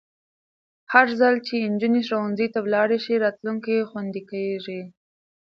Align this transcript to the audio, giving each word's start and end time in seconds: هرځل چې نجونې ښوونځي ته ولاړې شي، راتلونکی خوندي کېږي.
هرځل 0.93 1.35
چې 1.47 1.55
نجونې 1.71 2.01
ښوونځي 2.07 2.47
ته 2.53 2.59
ولاړې 2.65 2.97
شي، 3.05 3.13
راتلونکی 3.25 3.87
خوندي 3.89 4.21
کېږي. 4.31 4.81